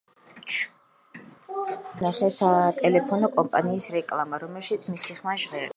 ინგლისში 0.03 0.69
ტელევიზორში 1.17 1.93
ვნახე 2.01 2.31
სატელეფონო 2.39 3.33
კომპანიის 3.39 3.89
რეკლამა, 3.99 4.45
რომელშიც 4.47 4.93
მისი 4.95 5.21
ხმა 5.23 5.41
ჟღერდა. 5.45 5.69